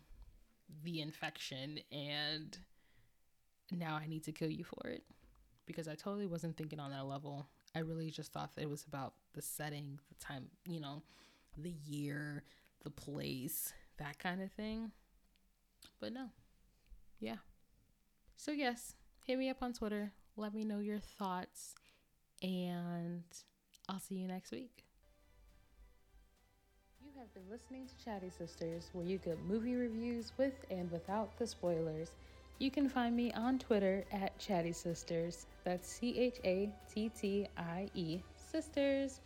the 0.85 1.01
infection 1.01 1.81
and 1.91 2.57
now 3.73 3.97
I 4.01 4.07
need 4.07 4.23
to 4.27 4.33
kill 4.33 4.51
you 4.51 4.63
for 4.63 4.87
it? 4.87 5.03
Because 5.67 5.89
I 5.89 5.97
totally 5.97 6.29
wasn't 6.29 6.57
thinking 6.57 6.79
on 6.79 6.93
that 6.93 7.07
level. 7.07 7.45
I 7.75 7.81
really 7.81 8.09
just 8.09 8.33
thought 8.33 8.53
it 8.57 8.71
was 8.71 8.85
about 8.85 9.15
the 9.33 9.43
setting, 9.43 9.99
the 10.11 10.25
time, 10.25 10.45
you 10.65 10.79
know, 10.79 11.03
the 11.59 11.75
year, 11.89 12.45
the 12.85 12.91
place, 12.91 13.73
that 13.99 14.21
kind 14.21 14.41
of 14.41 14.53
thing. 14.53 14.93
But 15.99 16.13
no. 16.13 16.29
Yeah. 17.19 17.39
So, 18.45 18.53
yes, 18.53 18.95
hit 19.25 19.39
me 19.39 19.49
up 19.49 19.63
on 19.63 19.73
Twitter. 19.73 20.13
Let 20.37 20.53
me 20.53 20.67
know 20.67 20.79
your 20.79 20.99
thoughts, 20.99 21.75
and 22.43 23.23
I'll 23.89 24.01
see 24.01 24.17
you 24.17 24.29
next 24.29 24.53
week. 24.53 24.85
You 27.01 27.09
have 27.19 27.33
been 27.33 27.51
listening 27.51 27.87
to 27.87 28.05
Chatty 28.05 28.29
Sisters, 28.29 28.91
where 28.93 29.07
you 29.07 29.17
get 29.17 29.43
movie 29.47 29.77
reviews 29.77 30.33
with 30.37 30.53
and 30.71 30.91
without 30.93 31.39
the 31.39 31.47
spoilers. 31.47 32.11
You 32.59 32.71
can 32.71 32.87
find 32.87 33.17
me 33.17 33.33
on 33.33 33.59
Twitter 33.59 34.05
at 34.13 34.39
Chatty 34.39 34.75
Sisters. 34.75 35.47
That's 35.65 35.89
C 35.89 36.19
H 36.19 36.37
A 36.45 36.71
T 36.95 37.11
T 37.19 37.49
I 37.57 37.89
E 37.95 38.21
Sisters. 38.37 39.21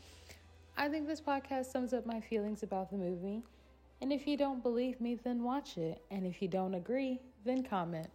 I 0.76 0.88
think 0.88 1.08
this 1.08 1.20
podcast 1.20 1.72
sums 1.72 1.92
up 1.92 2.06
my 2.06 2.20
feelings 2.20 2.62
about 2.62 2.88
the 2.88 2.96
movie. 2.96 3.42
And 4.00 4.12
if 4.12 4.28
you 4.28 4.36
don't 4.36 4.62
believe 4.62 5.00
me, 5.00 5.16
then 5.16 5.42
watch 5.42 5.76
it. 5.76 6.00
And 6.12 6.24
if 6.24 6.40
you 6.40 6.46
don't 6.46 6.74
agree, 6.76 7.20
then 7.44 7.64
comment. 7.64 8.10